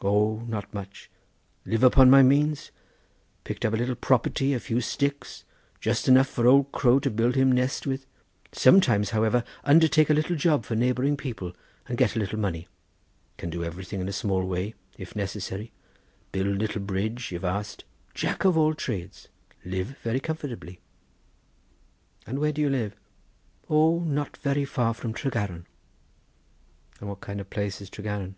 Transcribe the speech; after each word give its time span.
"O, 0.00 0.38
not 0.48 0.72
much; 0.72 1.10
live 1.66 1.82
upon 1.84 2.08
my 2.08 2.22
means; 2.22 2.70
picked 3.44 3.62
up 3.62 3.74
a 3.74 3.76
little 3.76 3.94
property, 3.94 4.54
a 4.54 4.58
few 4.58 4.80
sticks, 4.80 5.44
just 5.82 6.08
enough 6.08 6.28
for 6.28 6.46
old 6.46 6.72
crow 6.72 6.98
to 6.98 7.10
build 7.10 7.34
him 7.34 7.52
nest 7.52 7.86
with—sometimes, 7.86 9.10
however, 9.10 9.44
undertake 9.64 10.08
a 10.08 10.14
little 10.14 10.34
job 10.34 10.64
for 10.64 10.74
neighbouring 10.74 11.14
people 11.14 11.52
and 11.86 11.98
get 11.98 12.16
a 12.16 12.18
little 12.18 12.38
money. 12.38 12.68
Can 13.36 13.50
do 13.50 13.62
everything 13.64 14.00
in 14.00 14.10
small 14.12 14.42
way, 14.46 14.72
if 14.96 15.14
necessary; 15.14 15.72
build 16.32 16.56
little 16.56 16.80
bridge, 16.80 17.30
if 17.30 17.44
asked;—Jack 17.44 18.46
of 18.46 18.56
all 18.56 18.72
Trades—live 18.72 19.88
very 20.02 20.20
comfortably." 20.20 20.80
"And 22.26 22.38
where 22.38 22.52
do 22.52 22.62
you 22.62 22.70
live?" 22.70 22.96
"O, 23.68 23.98
not 24.00 24.38
very 24.38 24.64
far 24.64 24.94
from 24.94 25.12
Tregaron." 25.12 25.66
"And 26.98 27.10
what 27.10 27.20
kind 27.20 27.42
of 27.42 27.50
place 27.50 27.82
is 27.82 27.90
Tregaron?" 27.90 28.36